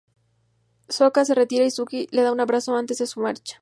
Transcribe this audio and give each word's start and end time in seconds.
Sokka 0.89 1.25
se 1.25 1.35
retira 1.35 1.63
y 1.63 1.69
Suki 1.69 2.07
le 2.09 2.23
da 2.23 2.31
un 2.31 2.39
abrazo 2.39 2.75
antes 2.75 2.97
de 2.97 3.05
su 3.05 3.19
marcha. 3.19 3.59